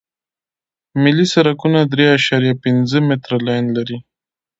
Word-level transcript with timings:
ملي 1.01 1.25
سرکونه 1.33 1.79
درې 1.91 2.05
اعشاریه 2.13 2.55
پنځه 2.63 2.97
متره 3.07 3.37
لاین 3.45 3.65
لري 3.77 3.97